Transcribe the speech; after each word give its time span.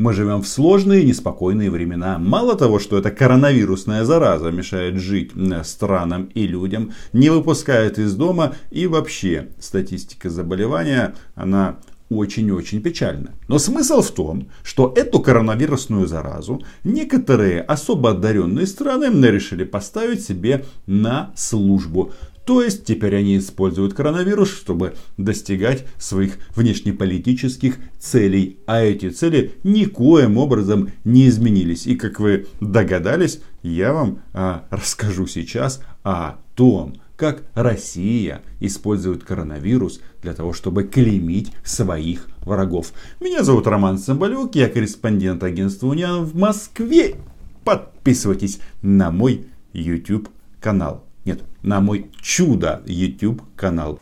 Мы 0.00 0.14
живем 0.14 0.40
в 0.40 0.48
сложные 0.48 1.04
неспокойные 1.04 1.70
времена. 1.70 2.16
Мало 2.18 2.56
того, 2.56 2.78
что 2.78 2.96
эта 2.96 3.10
коронавирусная 3.10 4.06
зараза 4.06 4.50
мешает 4.50 4.96
жить 4.96 5.32
странам 5.62 6.30
и 6.32 6.46
людям, 6.46 6.92
не 7.12 7.28
выпускает 7.28 7.98
из 7.98 8.14
дома 8.14 8.54
и 8.70 8.86
вообще 8.86 9.48
статистика 9.58 10.30
заболевания, 10.30 11.14
она 11.34 11.80
очень-очень 12.08 12.80
печально. 12.80 13.32
Но 13.46 13.58
смысл 13.58 14.00
в 14.00 14.10
том, 14.10 14.48
что 14.62 14.90
эту 14.96 15.20
коронавирусную 15.20 16.06
заразу 16.06 16.62
некоторые 16.82 17.60
особо 17.60 18.12
одаренные 18.12 18.66
страны 18.66 19.10
решили 19.28 19.64
поставить 19.64 20.24
себе 20.24 20.64
на 20.86 21.30
службу. 21.36 22.12
То 22.50 22.64
есть 22.64 22.84
теперь 22.84 23.14
они 23.14 23.38
используют 23.38 23.94
коронавирус, 23.94 24.50
чтобы 24.50 24.94
достигать 25.16 25.86
своих 25.98 26.36
внешнеполитических 26.56 27.78
целей. 28.00 28.58
А 28.66 28.82
эти 28.82 29.10
цели 29.10 29.52
никоим 29.62 30.36
образом 30.36 30.90
не 31.04 31.28
изменились. 31.28 31.86
И 31.86 31.94
как 31.94 32.18
вы 32.18 32.48
догадались, 32.60 33.40
я 33.62 33.92
вам 33.92 34.22
а, 34.32 34.64
расскажу 34.70 35.28
сейчас 35.28 35.80
о 36.02 36.40
том, 36.56 36.96
как 37.14 37.44
Россия 37.54 38.42
использует 38.58 39.22
коронавирус 39.22 40.00
для 40.20 40.34
того, 40.34 40.52
чтобы 40.52 40.82
клеймить 40.82 41.52
своих 41.62 42.26
врагов. 42.40 42.92
Меня 43.20 43.44
зовут 43.44 43.68
Роман 43.68 43.96
Самбалюк, 43.96 44.56
я 44.56 44.68
корреспондент 44.68 45.44
агентства 45.44 45.86
Униан 45.86 46.24
в 46.24 46.34
Москве. 46.34 47.14
Подписывайтесь 47.62 48.58
на 48.82 49.12
мой 49.12 49.46
YouTube 49.72 50.30
канал. 50.60 51.04
Нет, 51.24 51.40
на 51.62 51.80
мой 51.80 52.10
чудо 52.20 52.82
YouTube 52.86 53.42
канал. 53.56 54.00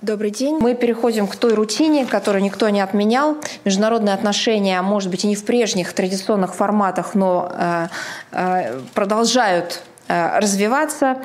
Добрый 0.00 0.30
день. 0.30 0.58
Мы 0.58 0.74
переходим 0.74 1.26
к 1.26 1.34
той 1.34 1.54
рутине, 1.54 2.06
которую 2.06 2.42
никто 2.42 2.68
не 2.68 2.80
отменял. 2.80 3.38
Международные 3.64 4.14
отношения, 4.14 4.80
может 4.80 5.10
быть, 5.10 5.24
и 5.24 5.26
не 5.26 5.34
в 5.34 5.44
прежних 5.44 5.92
традиционных 5.92 6.54
форматах, 6.54 7.16
но 7.16 7.50
э, 7.52 7.88
э, 8.30 8.80
продолжают 8.94 9.82
развиваться. 10.08 11.18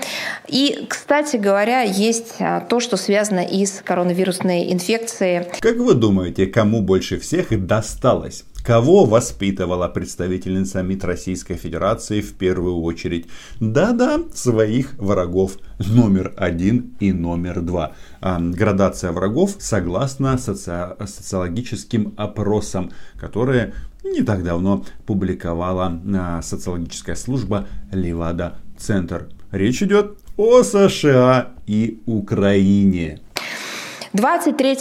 И, 0.48 0.86
кстати 0.90 1.38
говоря, 1.38 1.82
есть 1.82 2.36
э, 2.40 2.62
то, 2.70 2.80
что 2.80 2.98
связано 2.98 3.42
и 3.42 3.66
с 3.66 3.82
коронавирусной 3.84 4.72
инфекцией. 4.72 5.46
Как 5.60 5.78
вы 5.78 5.94
думаете, 5.94 6.48
кому 6.48 6.82
больше 6.82 7.20
всех 7.20 7.66
досталось? 7.66 8.44
Кого 8.64 9.06
воспитывала 9.06 9.88
представительница 9.88 10.84
МИД 10.84 11.06
Российской 11.06 11.56
Федерации 11.56 12.22
в 12.22 12.36
первую 12.36 12.82
очередь? 12.82 13.26
Да-да, 13.60 14.20
своих 14.36 14.94
врагов 15.00 15.58
номер 15.80 16.34
один 16.38 16.96
и 17.00 17.12
номер 17.12 17.62
два. 17.62 17.94
А, 18.20 18.40
градация 18.40 19.12
врагов 19.12 19.56
согласно 19.58 20.38
соци... 20.38 20.96
социологическим 21.00 22.14
опросам, 22.18 22.92
которые 23.20 23.74
не 24.04 24.22
так 24.22 24.44
давно 24.44 24.86
публиковала 25.08 26.00
а, 26.14 26.42
социологическая 26.44 27.16
служба 27.16 27.68
Левада 27.92 28.58
Центр. 28.82 29.30
Речь 29.52 29.84
идет 29.84 30.18
о 30.38 30.64
США 30.64 31.50
и 31.68 32.02
Украине. 32.06 33.20
23 34.14 34.78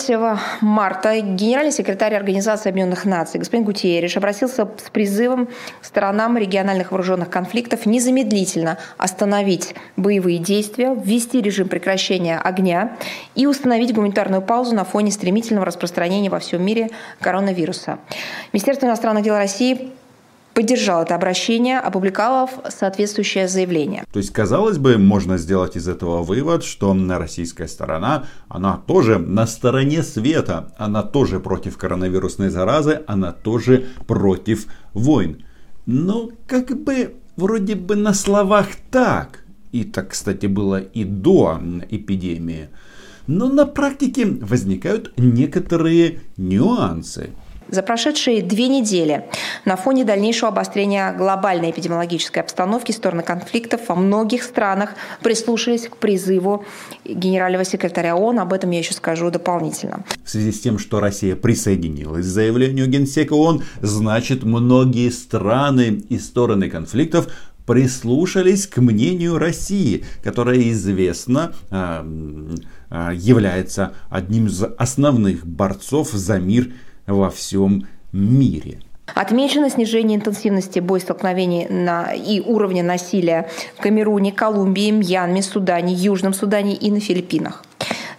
марта 0.60 1.20
генеральный 1.20 1.70
секретарь 1.70 2.16
Организации 2.16 2.68
Объединенных 2.68 3.04
Наций 3.04 3.38
господин 3.38 3.64
Гутиериш 3.64 4.16
обратился 4.16 4.68
с 4.84 4.90
призывом 4.90 5.46
к 5.80 5.84
сторонам 5.84 6.36
региональных 6.36 6.90
вооруженных 6.90 7.30
конфликтов 7.30 7.86
незамедлительно 7.86 8.78
остановить 8.98 9.76
боевые 9.96 10.38
действия, 10.38 10.96
ввести 10.96 11.40
режим 11.40 11.68
прекращения 11.68 12.38
огня 12.38 12.96
и 13.36 13.46
установить 13.46 13.94
гуманитарную 13.94 14.42
паузу 14.42 14.74
на 14.74 14.84
фоне 14.84 15.12
стремительного 15.12 15.66
распространения 15.66 16.28
во 16.28 16.40
всем 16.40 16.64
мире 16.64 16.90
коронавируса. 17.20 18.00
Министерство 18.52 18.86
иностранных 18.86 19.22
дел 19.22 19.36
России 19.36 19.92
поддержал 20.60 21.04
это 21.04 21.14
обращение, 21.14 21.78
опубликовав 21.78 22.50
соответствующее 22.68 23.48
заявление. 23.48 24.04
То 24.12 24.18
есть, 24.18 24.30
казалось 24.30 24.76
бы, 24.76 24.98
можно 24.98 25.38
сделать 25.38 25.74
из 25.74 25.88
этого 25.88 26.22
вывод, 26.22 26.64
что 26.64 26.94
российская 27.08 27.66
сторона, 27.66 28.24
она 28.48 28.76
тоже 28.76 29.18
на 29.18 29.46
стороне 29.46 30.02
света, 30.02 30.74
она 30.76 31.02
тоже 31.02 31.40
против 31.40 31.78
коронавирусной 31.78 32.50
заразы, 32.50 33.00
она 33.06 33.32
тоже 33.32 33.86
против 34.06 34.66
войн. 34.92 35.42
Но 35.86 36.28
как 36.46 36.78
бы 36.84 37.14
вроде 37.36 37.74
бы 37.74 37.96
на 37.96 38.12
словах 38.12 38.66
так. 38.90 39.44
И 39.72 39.84
так, 39.84 40.10
кстати, 40.10 40.44
было 40.44 40.78
и 40.78 41.04
до 41.04 41.58
эпидемии. 41.88 42.68
Но 43.26 43.48
на 43.48 43.64
практике 43.64 44.26
возникают 44.26 45.14
некоторые 45.16 46.20
нюансы. 46.36 47.30
За 47.70 47.82
прошедшие 47.82 48.42
две 48.42 48.66
недели 48.66 49.26
на 49.64 49.76
фоне 49.76 50.04
дальнейшего 50.04 50.48
обострения 50.48 51.12
глобальной 51.12 51.70
эпидемиологической 51.70 52.42
обстановки 52.42 52.90
стороны 52.90 53.22
конфликтов 53.22 53.82
во 53.88 53.94
многих 53.94 54.42
странах 54.42 54.94
прислушались 55.22 55.86
к 55.86 55.96
призыву 55.96 56.64
генерального 57.04 57.64
секретаря 57.64 58.16
ООН. 58.16 58.40
Об 58.40 58.52
этом 58.52 58.70
я 58.70 58.80
еще 58.80 58.92
скажу 58.92 59.30
дополнительно. 59.30 60.04
В 60.24 60.30
связи 60.30 60.50
с 60.50 60.60
тем, 60.60 60.80
что 60.80 60.98
Россия 60.98 61.36
присоединилась 61.36 62.26
к 62.26 62.28
заявлению 62.28 62.88
Генсека 62.88 63.34
ООН, 63.34 63.62
значит 63.82 64.42
многие 64.42 65.10
страны 65.10 66.02
и 66.08 66.18
стороны 66.18 66.68
конфликтов 66.68 67.28
прислушались 67.66 68.66
к 68.66 68.78
мнению 68.78 69.38
России, 69.38 70.04
которая 70.24 70.58
известно 70.70 71.52
а, 71.70 72.04
а, 72.90 73.12
является 73.12 73.92
одним 74.08 74.46
из 74.46 74.60
основных 74.76 75.46
борцов 75.46 76.10
за 76.10 76.40
мир 76.40 76.72
во 77.10 77.30
всем 77.30 77.86
мире. 78.12 78.78
Отмечено 79.14 79.68
снижение 79.70 80.16
интенсивности 80.16 80.78
боестолкновений 80.78 81.66
на, 81.68 82.12
и 82.12 82.40
уровня 82.40 82.82
насилия 82.82 83.50
в 83.76 83.82
Камеруне, 83.82 84.32
Колумбии, 84.32 84.90
Мьянме, 84.90 85.42
Судане, 85.42 85.94
Южном 85.94 86.32
Судане 86.32 86.74
и 86.74 86.90
на 86.90 87.00
Филиппинах. 87.00 87.64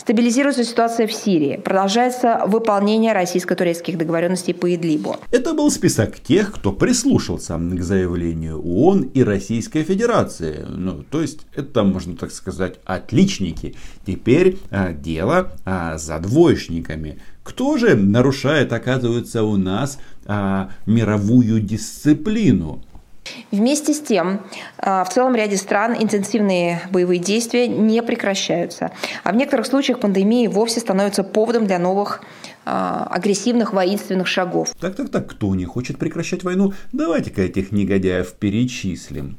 Стабилизируется 0.02 0.64
ситуация 0.64 1.06
в 1.06 1.14
Сирии. 1.14 1.58
Продолжается 1.58 2.42
выполнение 2.48 3.14
российско-турецких 3.14 4.00
договоренностей 4.00 4.52
по 4.52 4.74
Идлибу. 4.74 5.18
Это 5.30 5.54
был 5.54 5.70
список 5.70 6.20
тех, 6.20 6.52
кто 6.52 6.72
прислушался 6.72 7.58
к 7.58 7.82
заявлению 7.82 8.60
ООН 8.62 9.12
и 9.14 9.24
Российской 9.24 9.84
Федерации. 9.84 10.66
Ну, 10.68 11.04
то 11.04 11.22
есть, 11.22 11.42
это, 11.56 11.84
можно 11.84 12.18
так 12.18 12.32
сказать, 12.32 12.80
отличники. 12.84 13.76
Теперь 14.06 14.58
а, 14.72 14.92
дело 14.92 15.54
а, 15.66 16.00
за 16.00 16.18
двоечниками. 16.18 17.20
Кто 17.44 17.78
же 17.78 17.96
нарушает, 17.96 18.72
оказывается, 18.72 19.44
у 19.44 19.58
нас 19.58 19.98
а, 20.26 20.70
мировую 20.86 21.60
дисциплину? 21.60 22.82
Вместе 23.52 23.94
с 23.94 24.02
тем, 24.02 24.42
а, 24.78 25.04
в 25.04 25.10
целом 25.10 25.36
ряде 25.36 25.58
стран 25.58 25.96
интенсивные 26.00 26.82
боевые 26.92 27.20
действия 27.20 27.68
не 27.68 28.02
прекращаются. 28.02 28.92
А 29.24 29.32
в 29.32 29.36
некоторых 29.36 29.66
случаях 29.66 30.00
пандемии 30.00 30.48
вовсе 30.48 30.80
становится 30.80 31.24
поводом 31.24 31.66
для 31.66 31.80
новых 31.80 32.22
агрессивных 32.64 33.74
воинственных 33.74 34.28
шагов. 34.28 34.70
Так, 34.80 34.96
так, 34.96 35.10
так, 35.10 35.28
кто 35.28 35.56
не 35.56 35.66
хочет 35.66 35.98
прекращать 35.98 36.44
войну? 36.44 36.74
Давайте-ка 36.92 37.42
этих 37.42 37.72
негодяев 37.72 38.34
перечислим. 38.34 39.38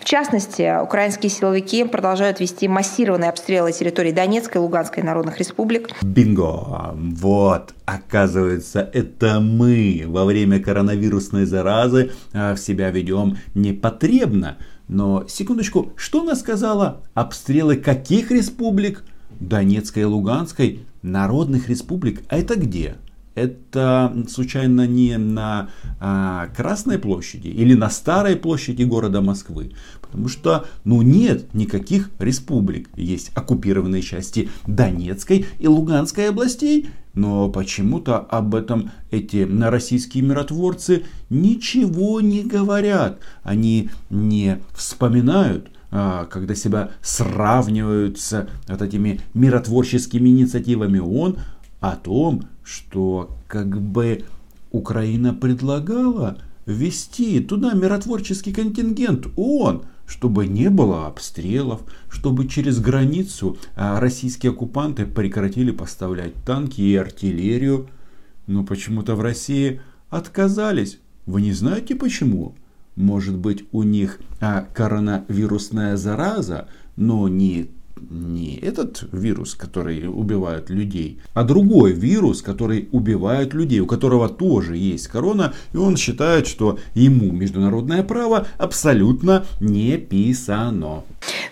В 0.00 0.04
частности, 0.04 0.82
украинские 0.82 1.30
силовики 1.30 1.84
продолжают 1.84 2.40
вести 2.40 2.68
массированные 2.68 3.30
обстрелы 3.30 3.72
территории 3.72 4.12
Донецкой 4.12 4.60
и 4.60 4.64
Луганской 4.64 5.02
народных 5.02 5.38
республик. 5.38 5.90
Бинго! 6.02 6.94
Вот, 6.94 7.74
оказывается, 7.84 8.88
это 8.92 9.40
мы 9.40 10.04
во 10.06 10.24
время 10.24 10.60
коронавирусной 10.60 11.46
заразы 11.46 12.12
а, 12.32 12.54
в 12.54 12.58
себя 12.58 12.90
ведем 12.90 13.38
непотребно. 13.54 14.58
Но, 14.88 15.24
секундочку, 15.28 15.92
что 15.96 16.22
она 16.22 16.34
сказала? 16.34 17.02
Обстрелы 17.14 17.76
каких 17.76 18.30
республик? 18.30 19.04
Донецкой 19.40 20.02
и 20.02 20.06
Луганской? 20.06 20.86
народных 21.04 21.68
республик. 21.68 22.22
А 22.28 22.36
это 22.36 22.56
где? 22.56 22.96
Это 23.34 24.14
случайно 24.28 24.86
не 24.86 25.18
на 25.18 25.68
а, 26.00 26.46
Красной 26.56 27.00
площади 27.00 27.48
или 27.48 27.74
на 27.74 27.90
Старой 27.90 28.36
площади 28.36 28.84
города 28.84 29.20
Москвы? 29.20 29.72
Потому 30.00 30.28
что, 30.28 30.66
ну 30.84 31.02
нет 31.02 31.52
никаких 31.52 32.10
республик. 32.20 32.88
Есть 32.96 33.32
оккупированные 33.34 34.02
части 34.02 34.50
Донецкой 34.66 35.46
и 35.58 35.66
Луганской 35.66 36.28
областей. 36.28 36.88
Но 37.14 37.48
почему-то 37.48 38.18
об 38.18 38.54
этом 38.54 38.90
эти 39.10 39.48
российские 39.62 40.24
миротворцы 40.24 41.04
ничего 41.28 42.20
не 42.20 42.42
говорят. 42.42 43.20
Они 43.42 43.90
не 44.10 44.60
вспоминают 44.74 45.70
когда 45.94 46.56
себя 46.56 46.90
сравнивают 47.02 48.18
с 48.18 48.48
вот 48.66 48.82
этими 48.82 49.20
миротворческими 49.32 50.28
инициативами 50.28 50.98
ООН, 50.98 51.38
о 51.80 51.96
том, 51.96 52.44
что 52.64 53.36
как 53.46 53.80
бы 53.80 54.24
Украина 54.70 55.34
предлагала 55.34 56.38
ввести 56.66 57.40
туда 57.40 57.74
миротворческий 57.74 58.52
контингент 58.52 59.26
ООН, 59.36 59.84
чтобы 60.06 60.46
не 60.46 60.70
было 60.70 61.06
обстрелов, 61.06 61.82
чтобы 62.10 62.48
через 62.48 62.80
границу 62.80 63.58
а, 63.76 64.00
российские 64.00 64.52
оккупанты 64.52 65.06
прекратили 65.06 65.70
поставлять 65.70 66.34
танки 66.44 66.80
и 66.80 66.96
артиллерию. 66.96 67.88
Но 68.46 68.64
почему-то 68.64 69.14
в 69.14 69.20
России 69.20 69.80
отказались. 70.10 70.98
Вы 71.26 71.42
не 71.42 71.52
знаете 71.52 71.94
почему? 71.94 72.54
Может 72.96 73.36
быть 73.36 73.64
у 73.72 73.82
них 73.82 74.20
а, 74.40 74.66
коронавирусная 74.72 75.96
зараза, 75.96 76.68
но 76.96 77.28
не 77.28 77.70
не 78.10 78.56
этот 78.56 79.04
вирус, 79.12 79.54
который 79.54 80.08
убивает 80.08 80.70
людей, 80.70 81.20
а 81.34 81.44
другой 81.44 81.92
вирус, 81.92 82.42
который 82.42 82.88
убивает 82.92 83.54
людей, 83.54 83.80
у 83.80 83.86
которого 83.86 84.28
тоже 84.28 84.76
есть 84.76 85.08
корона, 85.08 85.54
и 85.72 85.76
он 85.76 85.96
считает, 85.96 86.46
что 86.46 86.78
ему 86.94 87.32
международное 87.32 88.02
право 88.02 88.46
абсолютно 88.58 89.44
не 89.60 89.96
писано. 89.96 91.02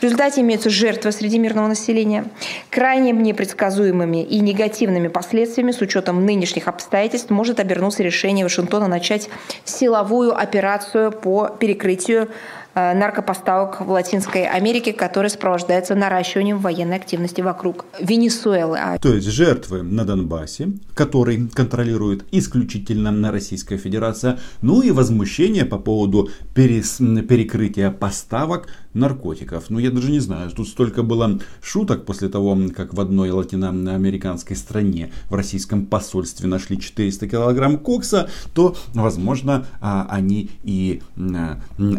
В 0.01 0.03
результате 0.05 0.41
имеются 0.41 0.69
жертвы 0.69 1.13
среди 1.13 1.39
мирного 1.39 1.69
населения. 1.69 2.25
Крайне 2.71 3.13
непредсказуемыми 3.13 4.25
и 4.25 4.41
негативными 4.41 5.09
последствиями 5.09 5.71
с 5.71 5.81
учетом 5.81 6.27
нынешних 6.27 6.67
обстоятельств 6.67 7.31
может 7.31 7.61
обернуться 7.61 8.03
решение 8.03 8.45
Вашингтона 8.45 8.89
начать 8.89 9.29
силовую 9.65 10.37
операцию 10.37 11.13
по 11.13 11.49
перекрытию 11.49 12.29
наркопоставок 12.75 13.81
в 13.81 13.91
Латинской 13.91 14.47
Америке, 14.47 14.93
который 14.93 15.31
сопровождается 15.31 15.95
наращиванием 15.95 16.59
военной 16.59 16.97
активности 16.97 17.41
вокруг 17.41 17.85
Венесуэлы. 18.01 18.79
А 18.79 18.99
То 18.99 19.15
есть 19.15 19.29
жертвы 19.29 19.83
на 19.83 20.05
Донбассе, 20.05 20.69
который 20.95 21.49
контролирует 21.49 22.25
исключительно 22.33 23.31
Российская 23.31 23.77
Федерация, 23.77 24.39
ну 24.61 24.83
и 24.83 24.91
возмущение 24.91 25.65
по 25.65 25.79
поводу 25.79 26.31
перес... 26.55 26.99
перекрытия 26.99 27.91
поставок 27.91 28.69
наркотиков. 28.94 29.71
Ну, 29.71 29.79
я 29.79 29.91
даже 29.91 30.11
не 30.11 30.21
знаю, 30.21 30.50
тут 30.50 30.69
столько 30.69 31.03
было 31.03 31.39
шуток 31.62 32.05
после 32.05 32.29
того, 32.29 32.59
как 32.75 32.94
в 32.94 33.00
одной 33.00 33.31
латиноамериканской 33.31 34.56
стране 34.56 35.12
в 35.31 35.35
российском 35.35 35.87
посольстве 35.87 36.49
нашли 36.49 36.79
400 36.79 37.29
килограмм 37.29 37.79
кокса, 37.79 38.29
то, 38.55 38.77
возможно, 38.94 39.67
а, 39.81 40.06
они 40.11 40.50
и 40.62 41.03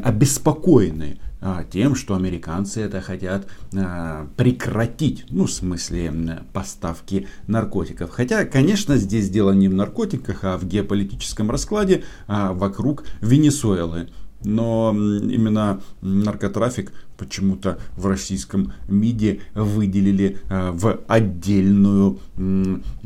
обеспокоены 0.04 1.20
а, 1.46 1.66
тем, 1.66 1.96
что 1.96 2.16
американцы 2.16 2.82
это 2.82 3.02
хотят 3.02 3.48
а, 3.76 4.28
прекратить, 4.38 5.26
ну, 5.30 5.46
в 5.46 5.52
смысле 5.52 6.42
поставки 6.54 7.28
наркотиков. 7.48 8.12
Хотя, 8.12 8.46
конечно, 8.46 8.96
здесь 8.96 9.30
дело 9.30 9.52
не 9.52 9.68
в 9.68 9.74
наркотиках, 9.74 10.44
а 10.44 10.58
в 10.58 10.66
геополитическом 10.66 11.52
раскладе 11.52 12.04
вокруг 12.28 13.04
Венесуэлы 13.20 14.10
но 14.44 14.92
именно 14.94 15.82
наркотрафик 16.02 16.92
почему-то 17.18 17.80
в 17.96 18.08
российском 18.08 18.74
МИДе 18.88 19.42
выделили 19.54 20.38
э, 20.50 20.72
в 20.72 21.00
отдельную 21.08 22.20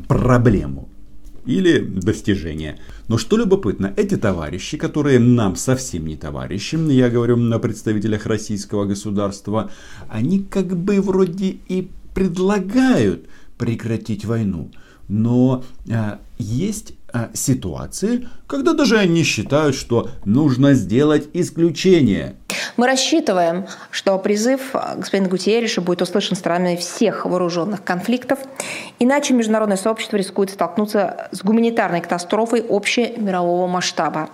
проблему 0.06 0.88
или 1.48 1.80
достижение. 1.80 2.78
Но 3.08 3.16
что 3.16 3.38
любопытно, 3.38 3.92
эти 3.96 4.16
товарищи, 4.16 4.76
которые 4.76 5.18
нам 5.18 5.56
совсем 5.56 6.06
не 6.06 6.16
товарищи, 6.16 6.76
я 6.92 7.08
говорю 7.08 7.36
на 7.36 7.58
представителях 7.58 8.26
российского 8.26 8.84
государства, 8.84 9.70
они 10.08 10.40
как 10.40 10.76
бы 10.76 11.00
вроде 11.00 11.56
и 11.68 11.90
предлагают 12.14 13.26
прекратить 13.56 14.26
войну. 14.26 14.70
Но 15.08 15.64
э, 15.88 16.18
есть 16.38 16.97
ситуации, 17.32 18.28
когда 18.46 18.74
даже 18.74 18.98
они 18.98 19.22
считают, 19.22 19.74
что 19.74 20.10
нужно 20.24 20.74
сделать 20.74 21.28
исключение. 21.32 22.36
Мы 22.76 22.86
рассчитываем, 22.86 23.66
что 23.90 24.18
призыв 24.18 24.74
господина 24.96 25.28
Гутерриша 25.28 25.80
будет 25.80 26.02
услышан 26.02 26.36
странами 26.36 26.76
всех 26.76 27.24
вооруженных 27.24 27.82
конфликтов, 27.82 28.38
иначе 28.98 29.34
международное 29.34 29.76
сообщество 29.76 30.16
рискует 30.16 30.50
столкнуться 30.50 31.28
с 31.32 31.42
гуманитарной 31.42 32.00
катастрофой 32.00 32.64
общемирового 32.68 33.66
масштаба. 33.66 34.30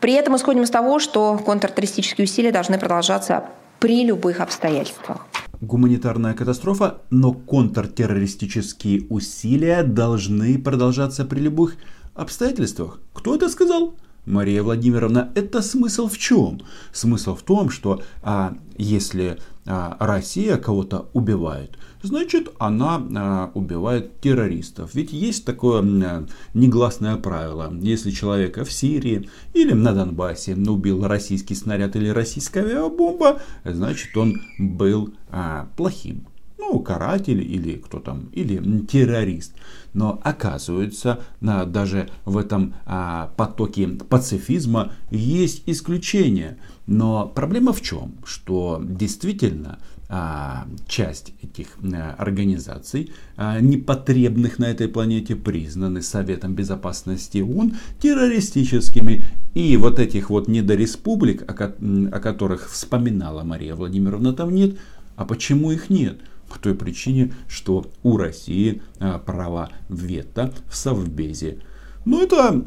При 0.00 0.12
этом 0.14 0.36
исходим 0.36 0.62
из 0.62 0.70
того, 0.70 0.98
что 0.98 1.38
контртеррористические 1.38 2.26
усилия 2.26 2.52
должны 2.52 2.78
продолжаться 2.78 3.44
при 3.80 4.04
любых 4.04 4.40
обстоятельствах 4.40 5.26
гуманитарная 5.60 6.34
катастрофа, 6.34 7.00
но 7.10 7.32
контртеррористические 7.32 9.06
усилия 9.08 9.82
должны 9.82 10.56
продолжаться 10.58 11.24
при 11.24 11.40
любых 11.40 11.76
обстоятельствах. 12.18 13.00
Кто 13.12 13.34
это 13.34 13.48
сказал? 13.48 13.94
Мария 14.28 14.62
Владимировна, 14.62 15.32
это 15.34 15.62
смысл 15.62 16.08
в 16.08 16.18
чем? 16.18 16.60
Смысл 16.92 17.34
в 17.34 17.42
том, 17.42 17.70
что 17.70 18.02
а, 18.22 18.56
если 18.76 19.38
а, 19.66 19.96
Россия 19.98 20.58
кого-то 20.58 21.08
убивает, 21.14 21.78
значит 22.02 22.50
она 22.58 23.02
а, 23.16 23.50
убивает 23.54 24.20
террористов. 24.20 24.94
Ведь 24.94 25.12
есть 25.12 25.46
такое 25.46 25.82
а, 25.82 26.26
негласное 26.52 27.16
правило. 27.16 27.72
Если 27.80 28.10
человека 28.10 28.64
в 28.64 28.72
Сирии 28.72 29.30
или 29.54 29.72
на 29.72 29.94
Донбассе 29.94 30.54
убил 30.54 31.06
российский 31.06 31.54
снаряд 31.54 31.96
или 31.96 32.08
российская 32.08 32.60
авиабомба, 32.60 33.40
значит 33.64 34.14
он 34.16 34.42
был 34.58 35.14
а, 35.30 35.68
плохим 35.76 36.26
ну, 36.58 36.80
каратель 36.80 37.40
или 37.40 37.76
кто 37.76 38.00
там, 38.00 38.28
или 38.32 38.80
террорист. 38.86 39.54
Но 39.94 40.20
оказывается, 40.22 41.20
на, 41.40 41.64
даже 41.64 42.08
в 42.24 42.36
этом 42.36 42.74
а, 42.84 43.32
потоке 43.36 43.88
пацифизма 43.88 44.92
есть 45.10 45.62
исключения. 45.66 46.58
Но 46.86 47.26
проблема 47.26 47.72
в 47.72 47.80
чем? 47.80 48.14
Что 48.24 48.82
действительно 48.84 49.78
а, 50.10 50.66
часть 50.86 51.34
этих 51.42 51.68
а, 51.82 52.14
организаций, 52.18 53.12
а, 53.36 53.60
непотребных 53.60 54.58
на 54.58 54.64
этой 54.66 54.88
планете, 54.88 55.36
признаны 55.36 56.02
Советом 56.02 56.54
Безопасности 56.54 57.38
ООН 57.38 57.76
террористическими. 58.00 59.22
И 59.54 59.76
вот 59.76 59.98
этих 59.98 60.30
вот 60.30 60.48
недореспублик, 60.48 61.42
о, 61.42 61.74
о 62.12 62.20
которых 62.20 62.70
вспоминала 62.70 63.42
Мария 63.42 63.74
Владимировна, 63.74 64.32
там 64.32 64.54
нет. 64.54 64.78
А 65.16 65.24
почему 65.24 65.72
их 65.72 65.90
нет? 65.90 66.20
По 66.48 66.58
той 66.58 66.74
причине, 66.74 67.32
что 67.48 67.86
у 68.02 68.16
России 68.16 68.82
а, 68.98 69.18
права 69.18 69.70
вето 69.88 70.52
в 70.68 70.76
Совбезе. 70.76 71.58
Ну, 72.04 72.22
это 72.22 72.62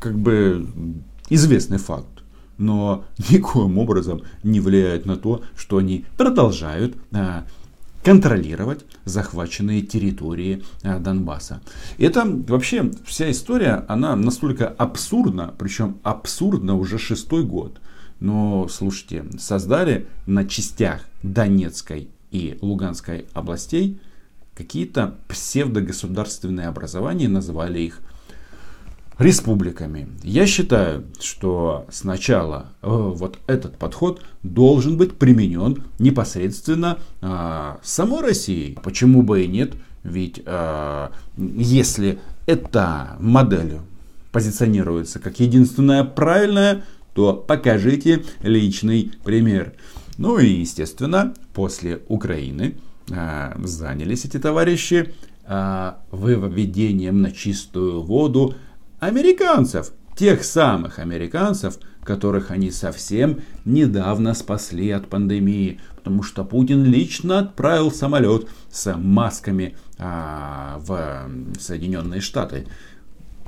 как 0.00 0.18
бы 0.18 0.66
известный 1.30 1.78
факт 1.78 2.06
но 2.58 3.04
никоим 3.30 3.78
образом 3.78 4.22
не 4.42 4.60
влияет 4.60 5.04
на 5.06 5.16
то, 5.16 5.42
что 5.56 5.78
они 5.78 6.06
продолжают 6.16 6.96
а, 7.12 7.44
контролировать 8.02 8.84
захваченные 9.04 9.82
территории 9.82 10.62
а, 10.82 10.98
Донбасса. 10.98 11.60
Это 11.98 12.24
вообще 12.26 12.90
вся 13.04 13.30
история, 13.30 13.84
она 13.88 14.16
настолько 14.16 14.68
абсурдна, 14.68 15.54
причем 15.58 15.98
абсурдна 16.02 16.74
уже 16.74 16.98
шестой 16.98 17.44
год. 17.44 17.80
Но 18.20 18.68
слушайте, 18.68 19.24
создали 19.38 20.06
на 20.26 20.46
частях 20.46 21.02
Донецкой 21.24 22.08
и 22.32 22.58
Луганской 22.60 23.26
областей 23.34 24.00
какие-то 24.54 25.16
псевдогосударственные 25.28 26.66
образования, 26.66 27.28
назвали 27.28 27.80
их 27.80 28.00
республиками. 29.18 30.08
Я 30.22 30.46
считаю, 30.46 31.04
что 31.20 31.86
сначала 31.90 32.72
э, 32.82 32.88
вот 32.88 33.38
этот 33.46 33.78
подход 33.78 34.22
должен 34.42 34.96
быть 34.96 35.14
применен 35.14 35.84
непосредственно 35.98 36.98
э, 37.20 37.76
самой 37.82 38.20
Россией. 38.22 38.78
Почему 38.82 39.22
бы 39.22 39.42
и 39.44 39.48
нет? 39.48 39.74
Ведь 40.02 40.42
э, 40.44 41.08
если 41.36 42.18
эта 42.46 43.16
модель 43.20 43.78
позиционируется 44.32 45.18
как 45.18 45.38
единственная 45.40 46.04
правильная, 46.04 46.82
то 47.14 47.34
покажите 47.34 48.24
личный 48.42 49.12
пример. 49.22 49.74
Ну 50.22 50.38
и, 50.38 50.46
естественно, 50.46 51.34
после 51.52 52.02
Украины 52.06 52.76
э, 53.10 53.54
занялись 53.64 54.24
эти 54.24 54.38
товарищи 54.38 55.12
э, 55.44 55.92
выведением 56.12 57.22
на 57.22 57.32
чистую 57.32 58.02
воду 58.02 58.54
американцев. 59.00 59.90
Тех 60.14 60.44
самых 60.44 61.00
американцев, 61.00 61.76
которых 62.04 62.52
они 62.52 62.70
совсем 62.70 63.40
недавно 63.64 64.34
спасли 64.34 64.90
от 64.90 65.08
пандемии. 65.08 65.80
Потому 65.96 66.22
что 66.22 66.44
Путин 66.44 66.84
лично 66.84 67.40
отправил 67.40 67.90
самолет 67.90 68.46
с 68.70 68.94
масками 68.94 69.76
а, 69.98 70.78
в 70.78 71.58
Соединенные 71.58 72.20
Штаты. 72.20 72.68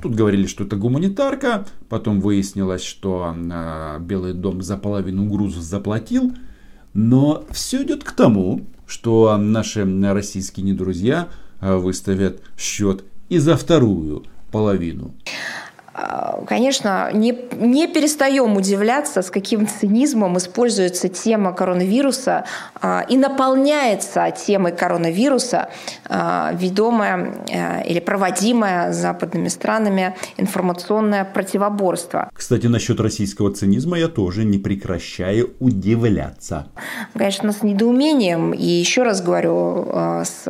Тут 0.01 0.13
говорили, 0.13 0.45
что 0.45 0.65
это 0.65 0.75
гуманитарка, 0.75 1.65
потом 1.87 2.19
выяснилось, 2.19 2.83
что 2.83 3.33
а, 3.33 3.97
Белый 3.99 4.33
дом 4.33 4.61
за 4.61 4.75
половину 4.75 5.29
груза 5.29 5.61
заплатил. 5.61 6.33
Но 6.95 7.43
все 7.51 7.83
идет 7.83 8.05
к 8.05 8.13
тому, 8.13 8.65
что 8.87 9.37
наши 9.37 9.85
российские 10.13 10.65
недрузья 10.65 11.27
а, 11.59 11.77
выставят 11.77 12.41
счет 12.57 13.03
и 13.27 13.37
за 13.37 13.57
вторую 13.57 14.23
половину. 14.49 15.13
А, 15.97 16.43
конечно, 16.45 17.09
не, 17.13 17.33
не 17.57 17.87
перестаем 17.87 18.57
удивляться, 18.57 19.21
с 19.21 19.31
каким 19.31 19.65
цинизмом 19.65 20.37
используется 20.37 21.07
тема 21.07 21.53
коронавируса 21.53 22.43
а, 22.81 23.05
и 23.07 23.15
наполняется 23.15 24.29
темой 24.31 24.73
коронавируса 24.73 25.69
а, 26.09 26.51
ведомая 26.53 27.33
или 27.85 28.01
проводимая 28.01 28.91
западными 28.91 29.47
странами 29.47 30.15
информационное 30.35 31.23
противоборство. 31.23 32.29
Кстати, 32.33 32.67
насчет 32.67 32.99
российского 32.99 33.53
цинизма 33.53 33.97
я 33.97 34.09
тоже 34.09 34.43
не 34.43 34.57
прекращаю 34.57 35.53
удивляться. 35.59 36.67
Конечно, 37.13 37.53
с 37.53 37.63
недоумением 37.63 38.51
и 38.51 38.65
еще 38.65 39.03
раз 39.03 39.21
говорю, 39.21 39.87
с 40.25 40.45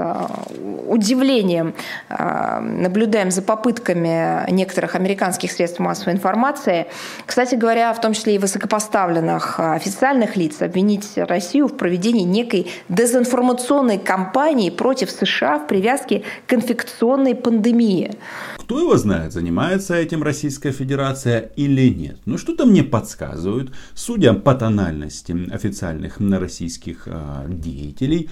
удивлением 0.88 1.76
наблюдаем 2.10 3.30
за 3.30 3.42
попытками 3.44 4.50
некоторых 4.52 4.96
американских 4.96 5.35
американских 5.36 5.52
средств 5.52 5.80
массовой 5.80 6.14
информации. 6.14 6.88
Кстати 7.26 7.56
говоря, 7.56 7.94
в 7.94 8.02
том 8.02 8.14
числе 8.14 8.36
и 8.36 8.38
высокопоставленных 8.38 9.60
а, 9.60 9.74
официальных 9.74 10.38
лиц 10.38 10.62
обвинить 10.62 11.10
Россию 11.18 11.68
в 11.68 11.76
проведении 11.78 12.24
некой 12.24 12.68
дезинформационной 12.90 13.98
кампании 13.98 14.70
против 14.70 15.12
США 15.12 15.60
в 15.60 15.68
привязке 15.68 16.24
к 16.48 16.54
инфекционной 16.54 17.36
пандемии. 17.36 18.12
Кто 18.58 18.80
его 18.80 18.98
знает, 18.98 19.34
занимается 19.34 19.96
этим 19.96 20.24
Российская 20.24 20.72
Федерация 20.72 21.52
или 21.58 21.90
нет. 21.90 22.18
Но 22.26 22.38
что-то 22.38 22.66
мне 22.66 22.84
подсказывают, 22.84 23.74
судя 23.94 24.34
по 24.34 24.54
тональности 24.54 25.36
официальных 25.52 26.20
российских 26.20 27.08
а, 27.08 27.46
деятелей, 27.48 28.30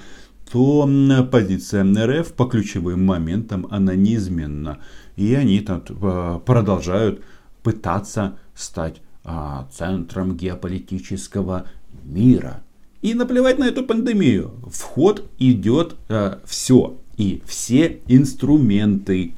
то 0.51 0.87
позиция 1.31 1.83
РФ 1.83 2.33
по 2.33 2.45
ключевым 2.45 3.05
моментам 3.05 3.65
она 3.71 3.95
неизменна. 3.95 4.77
И 5.15 5.33
они 5.35 5.59
там 5.61 5.83
э, 5.87 6.39
продолжают 6.45 7.23
пытаться 7.61 8.37
стать 8.55 9.01
а, 9.25 9.67
центром 9.71 10.35
геополитического 10.35 11.65
мира. 12.03 12.61
И 13.01 13.13
наплевать 13.13 13.57
на 13.57 13.65
эту 13.65 13.83
пандемию. 13.83 14.53
В 14.65 14.81
ход 14.81 15.23
идет 15.39 15.95
а, 16.09 16.39
все. 16.45 16.97
И 17.17 17.41
все 17.45 18.01
инструменты. 18.07 19.33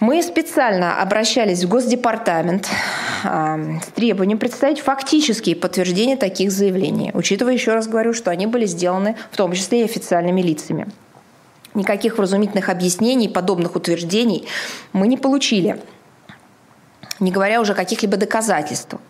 Мы 0.00 0.22
специально 0.22 1.02
обращались 1.02 1.64
в 1.64 1.68
Госдепартамент 1.68 2.68
э, 3.24 3.78
с 3.82 3.86
требованием 3.96 4.38
представить 4.38 4.78
фактические 4.78 5.56
подтверждения 5.56 6.16
таких 6.16 6.52
заявлений, 6.52 7.10
учитывая, 7.14 7.54
еще 7.54 7.74
раз 7.74 7.88
говорю, 7.88 8.12
что 8.12 8.30
они 8.30 8.46
были 8.46 8.66
сделаны 8.66 9.16
в 9.32 9.36
том 9.36 9.52
числе 9.54 9.80
и 9.80 9.84
официальными 9.84 10.40
лицами. 10.40 10.86
Никаких 11.78 12.18
вразумительных 12.18 12.70
объяснений, 12.70 13.28
подобных 13.28 13.76
утверждений 13.76 14.48
мы 14.92 15.06
не 15.06 15.16
получили, 15.16 15.80
не 17.20 17.30
говоря 17.30 17.60
уже 17.60 17.70
о 17.70 17.76
каких-либо 17.76 18.16
доказательствах. 18.16 19.00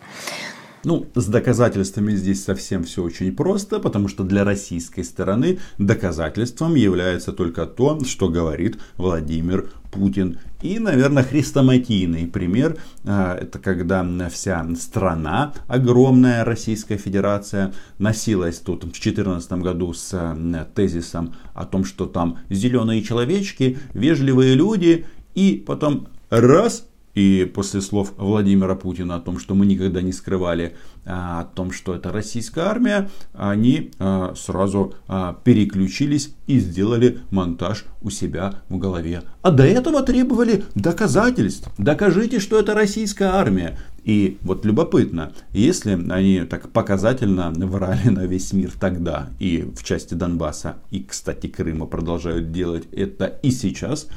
Ну, 0.85 1.07
с 1.13 1.25
доказательствами 1.27 2.13
здесь 2.13 2.43
совсем 2.43 2.83
все 2.83 3.03
очень 3.03 3.35
просто, 3.35 3.79
потому 3.79 4.07
что 4.07 4.23
для 4.23 4.45
российской 4.45 5.03
стороны 5.03 5.59
доказательством 5.77 6.75
является 6.75 7.33
только 7.33 7.65
то, 7.65 7.99
что 8.05 8.29
говорит 8.29 8.79
Владимир 8.95 9.69
Путин. 9.91 10.39
И, 10.61 10.79
наверное, 10.79 11.23
хрестоматийный 11.23 12.27
пример, 12.27 12.77
а, 13.03 13.35
это 13.35 13.59
когда 13.59 14.07
вся 14.29 14.65
страна, 14.79 15.53
огромная 15.67 16.45
Российская 16.45 16.97
Федерация, 16.97 17.73
носилась 17.97 18.59
тут 18.59 18.83
в 18.83 18.91
2014 18.91 19.51
году 19.61 19.93
с 19.93 20.37
тезисом 20.75 21.35
о 21.53 21.65
том, 21.65 21.83
что 21.83 22.05
там 22.05 22.39
зеленые 22.49 23.03
человечки, 23.03 23.79
вежливые 23.93 24.55
люди, 24.55 25.05
и 25.35 25.61
потом 25.65 26.07
раз 26.29 26.88
и 27.15 27.49
после 27.53 27.81
слов 27.81 28.13
Владимира 28.17 28.75
Путина 28.75 29.15
о 29.15 29.19
том, 29.19 29.39
что 29.39 29.55
мы 29.55 29.65
никогда 29.65 30.01
не 30.01 30.13
скрывали 30.13 30.75
а, 31.05 31.41
о 31.41 31.43
том, 31.45 31.71
что 31.71 31.95
это 31.95 32.11
российская 32.11 32.61
армия, 32.61 33.09
они 33.33 33.91
а, 33.99 34.33
сразу 34.35 34.93
а, 35.07 35.37
переключились 35.43 36.33
и 36.47 36.59
сделали 36.59 37.19
монтаж 37.31 37.85
у 38.01 38.09
себя 38.09 38.61
в 38.69 38.77
голове. 38.77 39.23
А 39.41 39.51
до 39.51 39.63
этого 39.63 40.01
требовали 40.03 40.63
доказательств. 40.75 41.69
Докажите, 41.77 42.39
что 42.39 42.59
это 42.59 42.73
российская 42.73 43.29
армия. 43.29 43.77
И 44.03 44.37
вот 44.41 44.65
любопытно, 44.65 45.33
если 45.51 45.91
они 46.11 46.41
так 46.41 46.69
показательно 46.69 47.51
врали 47.51 48.09
на 48.09 48.25
весь 48.25 48.53
мир 48.53 48.71
тогда 48.79 49.29
и 49.39 49.69
в 49.75 49.83
части 49.83 50.13
Донбасса, 50.13 50.77
и, 50.89 51.03
кстати, 51.03 51.47
Крыма 51.47 51.85
продолжают 51.85 52.51
делать 52.51 52.87
это 52.91 53.25
и 53.25 53.51
сейчас, 53.51 54.07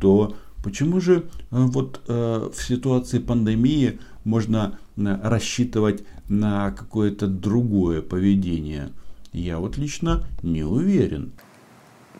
то 0.00 0.34
Почему 0.62 1.00
же 1.00 1.18
э, 1.18 1.22
вот 1.50 2.00
э, 2.06 2.50
в 2.54 2.62
ситуации 2.62 3.18
пандемии 3.18 3.98
можно 4.24 4.78
э, 4.96 5.18
рассчитывать 5.22 6.04
на 6.28 6.70
какое-то 6.72 7.26
другое 7.26 8.02
поведение? 8.02 8.90
Я 9.32 9.58
вот 9.58 9.78
лично 9.78 10.24
не 10.42 10.64
уверен. 10.64 11.32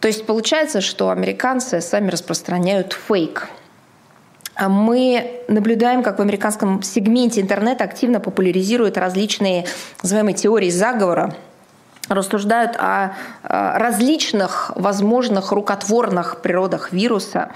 То 0.00 0.08
есть 0.08 0.24
получается, 0.24 0.80
что 0.80 1.10
американцы 1.10 1.80
сами 1.80 2.10
распространяют 2.10 2.94
фейк. 2.94 3.48
А 4.54 4.68
мы 4.68 5.42
наблюдаем, 5.48 6.02
как 6.02 6.18
в 6.18 6.22
американском 6.22 6.82
сегменте 6.82 7.40
интернета 7.40 7.84
активно 7.84 8.20
популяризируют 8.20 8.96
различные, 8.96 9.66
называемые, 10.02 10.34
теории 10.34 10.70
заговора, 10.70 11.34
рассуждают 12.10 12.76
о 12.76 13.12
различных 13.42 14.72
возможных 14.74 15.52
рукотворных 15.52 16.42
природах 16.42 16.92
вируса, 16.92 17.50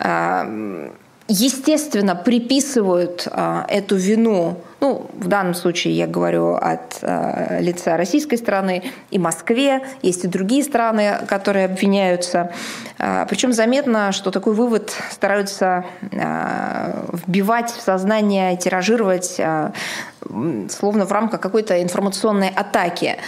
Эм, 0.00 0.92
естественно, 1.28 2.16
приписывают 2.16 3.28
э, 3.30 3.62
эту 3.68 3.96
вину, 3.96 4.56
ну, 4.80 5.10
в 5.12 5.28
данном 5.28 5.54
случае 5.54 5.94
я 5.94 6.06
говорю 6.06 6.54
от 6.54 6.98
э, 7.02 7.58
лица 7.60 7.98
российской 7.98 8.36
стороны, 8.36 8.82
и 9.10 9.18
Москве, 9.18 9.82
есть 10.00 10.24
и 10.24 10.26
другие 10.26 10.64
страны, 10.64 11.18
которые 11.28 11.66
обвиняются. 11.66 12.50
Э, 12.98 13.26
причем 13.28 13.52
заметно, 13.52 14.10
что 14.12 14.30
такой 14.30 14.54
вывод 14.54 14.92
стараются 15.10 15.84
вбивать 16.00 17.70
в 17.70 17.80
сознание, 17.80 18.56
тиражировать, 18.56 19.40
словно 20.70 21.04
в 21.04 21.12
рамках 21.12 21.40
какой-то 21.40 21.82
информационной 21.82 22.48
атаки. 22.48 23.18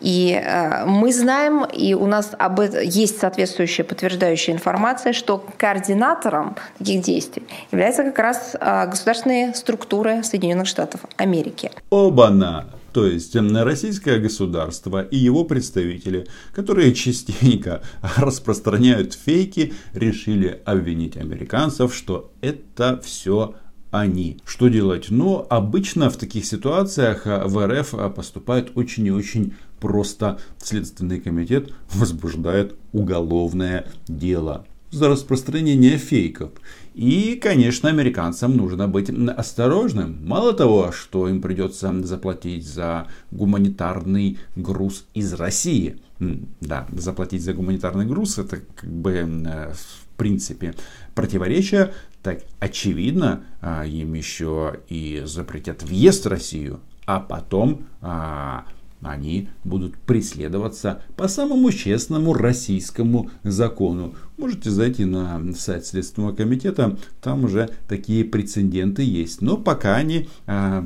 И 0.00 0.32
э, 0.32 0.84
мы 0.86 1.12
знаем, 1.12 1.64
и 1.64 1.94
у 1.94 2.06
нас 2.06 2.30
об 2.38 2.60
этом 2.60 2.82
есть 2.82 3.18
соответствующая 3.18 3.84
подтверждающая 3.84 4.54
информация, 4.54 5.12
что 5.12 5.44
координатором 5.56 6.56
таких 6.78 7.02
действий 7.02 7.44
являются 7.72 8.04
как 8.04 8.18
раз 8.18 8.56
э, 8.58 8.86
государственные 8.88 9.54
структуры 9.54 10.22
Соединенных 10.22 10.66
Штатов 10.66 11.00
Америки. 11.16 11.70
Оба-на! 11.90 12.66
То 12.92 13.06
есть 13.06 13.36
российское 13.36 14.18
государство 14.18 15.02
и 15.02 15.16
его 15.16 15.44
представители, 15.44 16.26
которые 16.54 16.94
частенько 16.94 17.82
распространяют 18.16 19.14
фейки, 19.14 19.74
решили 19.92 20.60
обвинить 20.64 21.16
американцев, 21.16 21.94
что 21.94 22.32
это 22.40 23.00
все 23.04 23.54
они. 23.90 24.38
Что 24.44 24.68
делать? 24.68 25.06
Ну, 25.10 25.46
обычно 25.48 26.10
в 26.10 26.16
таких 26.16 26.44
ситуациях 26.44 27.26
э, 27.26 27.44
в 27.44 27.66
РФ 27.66 28.14
поступает 28.14 28.72
очень 28.74 29.06
и 29.06 29.10
очень 29.10 29.54
просто. 29.80 30.38
Следственный 30.58 31.20
комитет 31.20 31.72
возбуждает 31.92 32.76
уголовное 32.92 33.86
дело 34.06 34.66
за 34.90 35.08
распространение 35.08 35.98
фейков. 35.98 36.50
И, 36.94 37.38
конечно, 37.40 37.88
американцам 37.88 38.56
нужно 38.56 38.88
быть 38.88 39.10
осторожным. 39.10 40.26
Мало 40.26 40.52
того, 40.52 40.92
что 40.92 41.28
им 41.28 41.40
придется 41.40 41.92
заплатить 42.02 42.66
за 42.66 43.06
гуманитарный 43.30 44.38
груз 44.56 45.06
из 45.14 45.32
России. 45.34 45.98
Да, 46.18 46.88
заплатить 46.92 47.44
за 47.44 47.52
гуманитарный 47.52 48.06
груз 48.06 48.38
это 48.38 48.58
как 48.74 48.90
бы 48.90 49.12
э, 49.12 49.72
в 49.72 50.16
принципе 50.16 50.74
противоречие 51.14 51.92
так 52.22 52.40
очевидно, 52.58 53.44
а, 53.60 53.86
им 53.86 54.14
еще 54.14 54.80
и 54.88 55.22
запретят 55.24 55.82
въезд 55.82 56.24
в 56.24 56.28
Россию, 56.28 56.80
а 57.06 57.20
потом 57.20 57.86
а, 58.00 58.64
они 59.02 59.48
будут 59.64 59.96
преследоваться 59.96 61.02
по 61.16 61.28
самому 61.28 61.70
честному 61.70 62.34
российскому 62.34 63.30
закону. 63.42 64.14
Можете 64.36 64.70
зайти 64.70 65.04
на 65.04 65.52
сайт 65.54 65.86
Следственного 65.86 66.34
комитета, 66.34 66.96
там 67.20 67.44
уже 67.44 67.70
такие 67.88 68.24
прецеденты 68.24 69.02
есть. 69.02 69.40
Но 69.40 69.56
пока 69.56 69.96
они 69.96 70.28
э, 70.46 70.82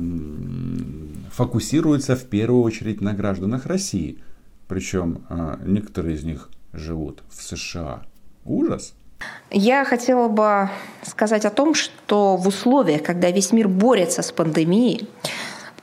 фокусируются 1.31 2.15
в 2.15 2.25
первую 2.25 2.63
очередь 2.63 3.01
на 3.01 3.13
гражданах 3.13 3.65
России. 3.65 4.19
Причем 4.67 5.23
э, 5.29 5.57
некоторые 5.65 6.15
из 6.15 6.23
них 6.23 6.49
живут 6.71 7.23
в 7.29 7.41
США. 7.41 8.03
Ужас. 8.45 8.93
Я 9.51 9.85
хотела 9.85 10.27
бы 10.27 10.69
сказать 11.03 11.45
о 11.45 11.49
том, 11.49 11.75
что 11.75 12.35
в 12.35 12.47
условиях, 12.47 13.03
когда 13.03 13.31
весь 13.31 13.51
мир 13.51 13.67
борется 13.67 14.21
с 14.21 14.31
пандемией, 14.31 15.07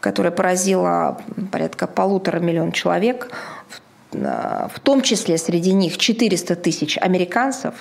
которая 0.01 0.33
поразила 0.33 1.21
порядка 1.53 1.87
полутора 1.87 2.41
миллиона 2.41 2.73
человек, 2.73 3.31
в 4.13 4.81
том 4.83 5.03
числе 5.03 5.39
среди 5.39 5.73
них 5.73 5.99
400 5.99 6.57
тысяч 6.57 6.99
американцев, 6.99 7.75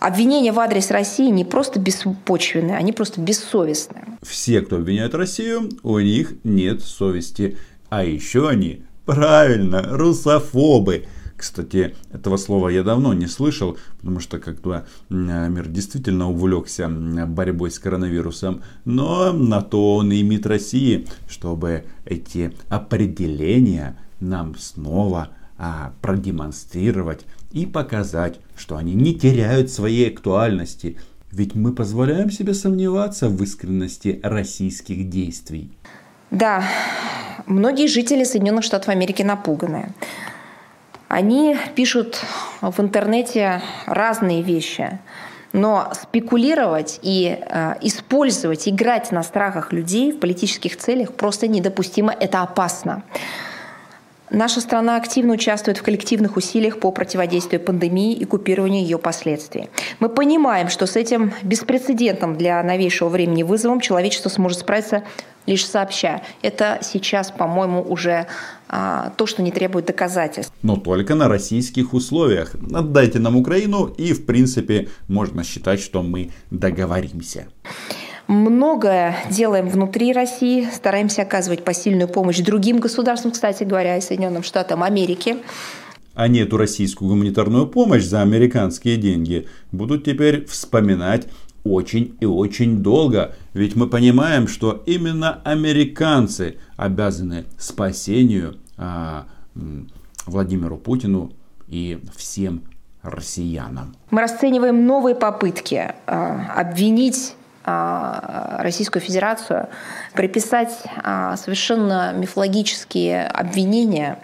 Обвинения 0.00 0.50
в 0.50 0.58
адрес 0.58 0.90
России 0.90 1.28
не 1.28 1.44
просто 1.44 1.78
беспочвенные, 1.78 2.78
они 2.78 2.90
просто 2.90 3.20
бессовестные. 3.20 4.04
Все, 4.22 4.62
кто 4.62 4.76
обвиняют 4.76 5.14
Россию, 5.14 5.68
у 5.82 5.98
них 5.98 6.32
нет 6.42 6.82
совести. 6.82 7.58
А 7.90 8.02
еще 8.02 8.48
они, 8.48 8.82
правильно, 9.04 9.82
русофобы. 9.82 11.04
Кстати, 11.40 11.96
этого 12.12 12.36
слова 12.36 12.68
я 12.68 12.82
давно 12.82 13.14
не 13.14 13.26
слышал, 13.26 13.78
потому 13.96 14.20
что 14.20 14.38
как-то 14.38 14.84
мир 15.08 15.68
действительно 15.68 16.28
увлекся 16.28 16.86
борьбой 16.86 17.70
с 17.70 17.78
коронавирусом. 17.78 18.62
Но 18.84 19.32
на 19.32 19.62
то 19.62 19.96
он 19.96 20.12
и 20.12 20.22
МИД 20.22 20.46
России, 20.46 21.08
чтобы 21.30 21.84
эти 22.04 22.52
определения 22.68 23.96
нам 24.20 24.54
снова 24.58 25.30
а, 25.56 25.94
продемонстрировать 26.02 27.24
и 27.52 27.64
показать, 27.64 28.38
что 28.54 28.76
они 28.76 28.92
не 28.92 29.14
теряют 29.14 29.70
своей 29.70 30.10
актуальности. 30.10 30.98
Ведь 31.32 31.54
мы 31.54 31.72
позволяем 31.72 32.30
себе 32.30 32.52
сомневаться 32.52 33.30
в 33.30 33.42
искренности 33.42 34.20
российских 34.22 35.08
действий. 35.08 35.72
Да, 36.30 36.62
многие 37.46 37.86
жители 37.86 38.24
Соединенных 38.24 38.62
Штатов 38.62 38.90
Америки 38.90 39.22
напуганы. 39.22 39.94
Они 41.10 41.56
пишут 41.74 42.20
в 42.60 42.80
интернете 42.80 43.62
разные 43.86 44.42
вещи. 44.42 45.00
Но 45.52 45.90
спекулировать 46.00 47.00
и 47.02 47.36
э, 47.36 47.74
использовать, 47.80 48.68
играть 48.68 49.10
на 49.10 49.24
страхах 49.24 49.72
людей 49.72 50.12
в 50.12 50.20
политических 50.20 50.76
целях 50.76 51.12
просто 51.14 51.48
недопустимо. 51.48 52.12
Это 52.12 52.42
опасно. 52.42 53.02
Наша 54.30 54.60
страна 54.60 54.94
активно 54.94 55.32
участвует 55.32 55.78
в 55.78 55.82
коллективных 55.82 56.36
усилиях 56.36 56.78
по 56.78 56.92
противодействию 56.92 57.60
пандемии 57.60 58.12
и 58.12 58.24
купированию 58.24 58.82
ее 58.82 58.98
последствий. 58.98 59.68
Мы 59.98 60.10
понимаем, 60.10 60.68
что 60.68 60.86
с 60.86 60.94
этим 60.94 61.32
беспрецедентным 61.42 62.36
для 62.36 62.62
новейшего 62.62 63.08
времени 63.08 63.42
вызовом 63.42 63.80
человечество 63.80 64.28
сможет 64.28 64.60
справиться 64.60 65.02
лишь 65.46 65.66
сообща. 65.66 66.22
Это 66.42 66.78
сейчас, 66.82 67.32
по-моему, 67.32 67.82
уже 67.82 68.28
то, 68.70 69.26
что 69.26 69.42
не 69.42 69.50
требует 69.50 69.86
доказательств. 69.86 70.52
Но 70.62 70.76
только 70.76 71.16
на 71.16 71.28
российских 71.28 71.92
условиях. 71.92 72.54
Отдайте 72.72 73.18
нам 73.18 73.36
Украину, 73.36 73.86
и, 73.86 74.12
в 74.12 74.26
принципе, 74.26 74.88
можно 75.08 75.42
считать, 75.42 75.80
что 75.80 76.02
мы 76.02 76.30
договоримся. 76.50 77.48
Многое 78.28 79.16
делаем 79.28 79.68
внутри 79.68 80.12
России, 80.12 80.68
стараемся 80.72 81.22
оказывать 81.22 81.64
посильную 81.64 82.06
помощь 82.06 82.38
другим 82.38 82.78
государствам, 82.78 83.32
кстати 83.32 83.64
говоря, 83.64 83.96
и 83.96 84.00
Соединенным 84.00 84.44
Штатам 84.44 84.84
Америки. 84.84 85.38
Они 86.14 86.38
эту 86.38 86.56
российскую 86.56 87.08
гуманитарную 87.08 87.66
помощь 87.66 88.04
за 88.04 88.22
американские 88.22 88.98
деньги 88.98 89.48
будут 89.72 90.04
теперь 90.04 90.44
вспоминать 90.46 91.26
очень 91.64 92.16
и 92.20 92.26
очень 92.26 92.82
долго. 92.82 93.34
Ведь 93.54 93.76
мы 93.76 93.86
понимаем, 93.88 94.48
что 94.48 94.82
именно 94.86 95.40
американцы 95.44 96.58
обязаны 96.76 97.44
спасению 97.58 98.56
а, 98.76 99.26
Владимиру 100.26 100.76
Путину 100.76 101.32
и 101.68 102.00
всем 102.16 102.62
россиянам. 103.02 103.94
Мы 104.10 104.20
расцениваем 104.20 104.86
новые 104.86 105.14
попытки 105.14 105.94
а, 106.06 106.54
обвинить 106.56 107.34
а, 107.64 108.58
Российскую 108.62 109.02
Федерацию, 109.02 109.68
приписать 110.14 110.82
а, 111.02 111.36
совершенно 111.36 112.12
мифологические 112.12 113.26
обвинения 113.26 114.18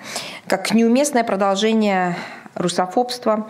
как 0.47 0.73
неуместное 0.73 1.23
продолжение 1.23 2.16
русофобства, 2.55 3.47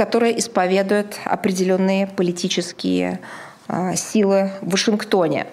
а, 0.00 0.04
которое 0.04 0.38
исповедует 0.38 1.18
определенные 1.24 2.06
политические 2.06 3.20
силы 3.94 4.50
в 4.62 4.70
Вашингтоне. 4.70 5.46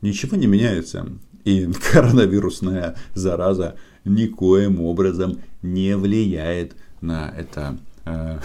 Ничего 0.00 0.36
не 0.36 0.46
меняется. 0.46 1.06
И 1.44 1.68
коронавирусная 1.92 2.96
зараза 3.14 3.76
никоим 4.04 4.80
образом 4.80 5.40
не 5.62 5.96
влияет 5.96 6.76
на 7.00 7.32
это 7.36 7.78
э, 8.06 8.38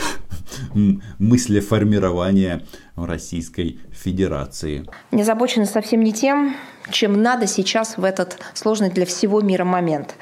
мыслеформирования 1.20 2.64
Российской 2.96 3.80
Федерации. 3.92 4.86
Не 5.12 5.22
озабочены 5.22 5.66
совсем 5.66 6.02
не 6.02 6.14
тем, 6.14 6.56
чем 6.90 7.22
надо 7.22 7.48
сейчас 7.48 7.98
в 7.98 8.04
этот 8.04 8.38
сложный 8.54 8.90
для 8.90 9.06
всего 9.06 9.42
мира 9.42 9.64
момент. 9.64 10.16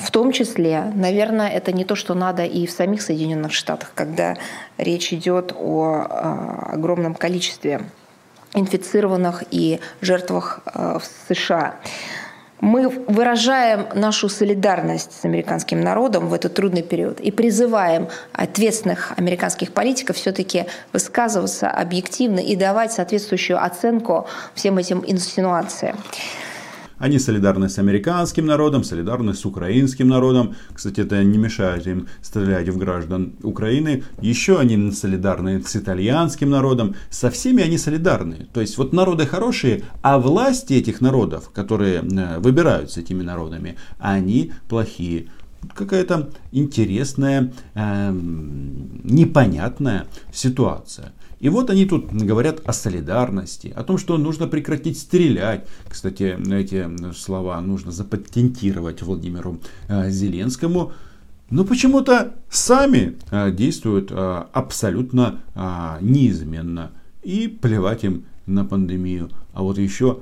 В 0.00 0.10
том 0.10 0.32
числе, 0.32 0.92
наверное, 0.94 1.48
это 1.48 1.72
не 1.72 1.84
то, 1.84 1.94
что 1.94 2.14
надо 2.14 2.44
и 2.44 2.66
в 2.66 2.70
самих 2.70 3.02
Соединенных 3.02 3.52
Штатах, 3.52 3.92
когда 3.94 4.36
речь 4.76 5.12
идет 5.12 5.52
о 5.58 6.06
а, 6.08 6.70
огромном 6.72 7.14
количестве 7.14 7.82
инфицированных 8.54 9.44
и 9.50 9.80
жертвах 10.00 10.60
а, 10.66 10.98
в 10.98 11.04
США. 11.28 11.76
Мы 12.60 12.88
выражаем 12.88 13.86
нашу 13.94 14.28
солидарность 14.28 15.12
с 15.12 15.24
американским 15.24 15.80
народом 15.80 16.28
в 16.28 16.34
этот 16.34 16.54
трудный 16.54 16.82
период 16.82 17.20
и 17.20 17.30
призываем 17.30 18.08
ответственных 18.32 19.12
американских 19.16 19.72
политиков 19.72 20.16
все-таки 20.16 20.66
высказываться 20.92 21.70
объективно 21.70 22.40
и 22.40 22.56
давать 22.56 22.92
соответствующую 22.92 23.62
оценку 23.62 24.26
всем 24.54 24.76
этим 24.78 25.04
инсинуациям. 25.06 25.96
Они 26.98 27.18
солидарны 27.18 27.68
с 27.68 27.78
американским 27.78 28.46
народом, 28.46 28.84
солидарны 28.84 29.34
с 29.34 29.44
украинским 29.44 30.08
народом. 30.08 30.54
Кстати, 30.72 31.00
это 31.00 31.22
не 31.22 31.38
мешает 31.38 31.86
им 31.86 32.08
стрелять 32.22 32.68
в 32.68 32.78
граждан 32.78 33.34
Украины. 33.42 34.02
Еще 34.20 34.58
они 34.58 34.92
солидарны 34.92 35.62
с 35.62 35.76
итальянским 35.76 36.50
народом. 36.50 36.94
Со 37.10 37.30
всеми 37.30 37.62
они 37.62 37.78
солидарны. 37.78 38.48
То 38.52 38.60
есть 38.60 38.78
вот 38.78 38.92
народы 38.92 39.26
хорошие, 39.26 39.82
а 40.02 40.18
власти 40.18 40.74
этих 40.74 41.00
народов, 41.00 41.50
которые 41.50 42.00
э, 42.00 42.38
выбираются 42.38 43.00
этими 43.00 43.22
народами, 43.22 43.76
они 43.98 44.52
плохие 44.68 45.28
какая-то 45.74 46.30
интересная, 46.52 47.52
э, 47.74 48.10
непонятная 48.12 50.06
ситуация. 50.32 51.12
И 51.40 51.48
вот 51.48 51.70
они 51.70 51.86
тут 51.86 52.12
говорят 52.12 52.60
о 52.64 52.72
солидарности, 52.72 53.72
о 53.76 53.84
том, 53.84 53.98
что 53.98 54.18
нужно 54.18 54.48
прекратить 54.48 54.98
стрелять. 54.98 55.66
Кстати, 55.88 56.36
эти 56.52 56.88
слова 57.12 57.60
нужно 57.60 57.92
запатентировать 57.92 59.02
Владимиру 59.02 59.60
э, 59.88 60.10
Зеленскому. 60.10 60.92
Но 61.50 61.64
почему-то 61.64 62.34
сами 62.50 63.16
э, 63.30 63.52
действуют 63.52 64.10
э, 64.10 64.44
абсолютно 64.52 65.40
неизменно. 66.00 66.90
И 67.22 67.48
плевать 67.48 68.04
им 68.04 68.24
на 68.46 68.64
пандемию. 68.64 69.30
А 69.52 69.62
вот 69.62 69.78
еще 69.78 70.20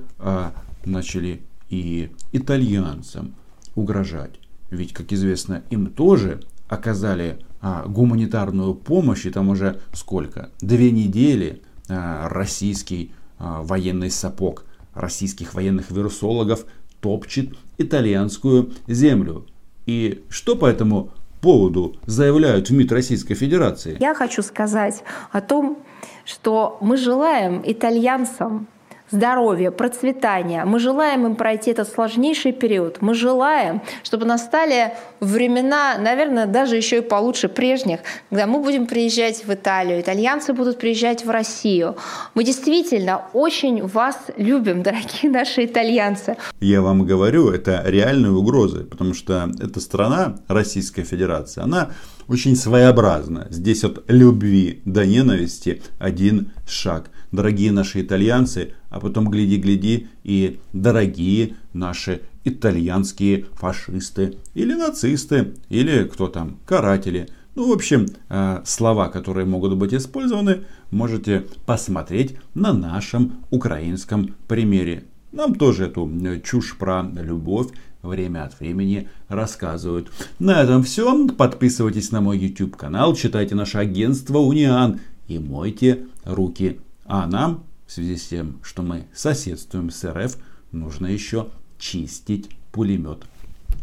начали 0.84 1.42
и 1.68 2.10
итальянцам 2.32 3.34
угрожать. 3.74 4.40
Ведь, 4.70 4.92
как 4.92 5.12
известно, 5.12 5.62
им 5.70 5.86
тоже 5.86 6.40
оказали 6.68 7.38
гуманитарную 7.60 8.74
помощь, 8.74 9.26
и 9.26 9.30
там 9.30 9.48
уже 9.48 9.80
сколько? 9.92 10.50
Две 10.60 10.90
недели 10.90 11.62
а, 11.88 12.28
российский 12.28 13.12
а, 13.38 13.62
военный 13.62 14.10
сапог 14.10 14.64
российских 14.94 15.54
военных 15.54 15.90
вирусологов 15.90 16.64
топчет 17.00 17.54
итальянскую 17.78 18.72
землю. 18.86 19.46
И 19.84 20.24
что 20.28 20.56
по 20.56 20.66
этому 20.66 21.10
поводу 21.40 21.96
заявляют 22.06 22.70
в 22.70 22.72
МИД 22.72 22.92
Российской 22.92 23.34
Федерации? 23.34 23.96
Я 24.00 24.14
хочу 24.14 24.42
сказать 24.42 25.04
о 25.30 25.40
том, 25.40 25.78
что 26.24 26.78
мы 26.80 26.96
желаем 26.96 27.62
итальянцам 27.64 28.68
здоровья, 29.10 29.70
процветания. 29.70 30.64
Мы 30.64 30.78
желаем 30.78 31.26
им 31.26 31.36
пройти 31.36 31.70
этот 31.70 31.88
сложнейший 31.88 32.52
период. 32.52 32.98
Мы 33.00 33.14
желаем, 33.14 33.82
чтобы 34.02 34.24
настали 34.24 34.92
времена, 35.20 35.96
наверное, 35.98 36.46
даже 36.46 36.76
еще 36.76 36.98
и 36.98 37.00
получше 37.00 37.48
прежних, 37.48 38.00
когда 38.30 38.46
мы 38.46 38.60
будем 38.60 38.86
приезжать 38.86 39.44
в 39.44 39.52
Италию, 39.52 40.00
итальянцы 40.00 40.52
будут 40.52 40.78
приезжать 40.78 41.24
в 41.24 41.30
Россию. 41.30 41.96
Мы 42.34 42.44
действительно 42.44 43.22
очень 43.32 43.86
вас 43.86 44.18
любим, 44.36 44.82
дорогие 44.82 45.30
наши 45.30 45.64
итальянцы. 45.64 46.36
Я 46.60 46.82
вам 46.82 47.06
говорю, 47.06 47.50
это 47.50 47.82
реальные 47.86 48.32
угрозы, 48.32 48.84
потому 48.84 49.14
что 49.14 49.50
эта 49.60 49.80
страна, 49.80 50.36
Российская 50.48 51.04
Федерация, 51.04 51.64
она 51.64 51.90
очень 52.28 52.56
своеобразна. 52.56 53.46
Здесь 53.50 53.84
от 53.84 54.04
любви 54.08 54.82
до 54.84 55.06
ненависти 55.06 55.82
один 55.98 56.52
шаг. 56.66 57.10
Дорогие 57.32 57.72
наши 57.72 58.02
итальянцы, 58.02 58.72
а 58.90 59.00
потом 59.00 59.28
гляди-гляди 59.28 60.08
и 60.24 60.58
дорогие 60.72 61.56
наши 61.72 62.22
итальянские 62.44 63.46
фашисты 63.54 64.36
или 64.54 64.74
нацисты, 64.74 65.54
или 65.68 66.04
кто 66.04 66.28
там, 66.28 66.58
каратели. 66.64 67.28
Ну, 67.56 67.70
в 67.70 67.72
общем, 67.72 68.06
э, 68.28 68.60
слова, 68.64 69.08
которые 69.08 69.46
могут 69.46 69.76
быть 69.76 69.94
использованы, 69.94 70.64
можете 70.90 71.46
посмотреть 71.64 72.36
на 72.54 72.72
нашем 72.72 73.44
украинском 73.50 74.34
примере. 74.46 75.04
Нам 75.32 75.54
тоже 75.54 75.86
эту 75.86 76.08
э, 76.08 76.40
чушь 76.40 76.76
про 76.78 77.02
любовь 77.14 77.68
время 78.02 78.44
от 78.44 78.58
времени 78.60 79.08
рассказывают. 79.28 80.10
На 80.38 80.62
этом 80.62 80.82
все. 80.82 81.26
Подписывайтесь 81.28 82.12
на 82.12 82.20
мой 82.20 82.38
YouTube 82.38 82.76
канал, 82.76 83.14
читайте 83.14 83.54
наше 83.54 83.78
агентство 83.78 84.38
Униан 84.38 85.00
и 85.28 85.38
мойте 85.38 86.06
руки. 86.24 86.78
А 87.08 87.26
нам, 87.26 87.64
в 87.86 87.92
связи 87.92 88.16
с 88.16 88.28
тем, 88.28 88.58
что 88.62 88.82
мы 88.82 89.06
соседствуем 89.14 89.90
с 89.90 90.04
РФ, 90.04 90.36
нужно 90.72 91.06
еще 91.06 91.48
чистить 91.78 92.50
пулемет. 92.72 93.24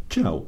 Чао! 0.10 0.42